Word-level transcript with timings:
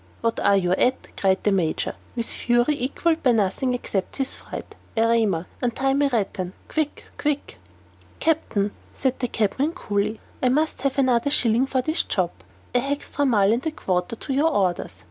"What 0.21 0.39
are 0.39 0.57
you 0.57 0.71
at?" 0.71 1.09
cried 1.15 1.43
the 1.43 1.51
Major, 1.51 1.93
with 2.15 2.25
fury 2.25 2.73
equalled 2.81 3.21
by 3.21 3.33
nothing 3.33 3.75
except 3.75 4.15
his 4.15 4.33
fright. 4.33 4.73
"Erema, 4.97 5.45
untie 5.61 5.93
my 5.93 6.05
big 6.05 6.13
rattan. 6.13 6.53
Quick 6.69 7.05
quick" 7.19 7.59
"Captain," 8.19 8.71
said 8.95 9.19
the 9.19 9.27
cabman, 9.27 9.73
coolly, 9.73 10.19
"I 10.41 10.49
must 10.49 10.81
have 10.81 10.97
another 10.97 11.29
shilling 11.29 11.67
for 11.67 11.83
this 11.83 12.01
job. 12.01 12.31
A 12.73 12.79
hextra 12.79 13.27
mile 13.27 13.53
and 13.53 13.63
a 13.63 13.69
quarter, 13.69 14.15
to 14.15 14.33
your 14.33 14.49
orders. 14.49 14.95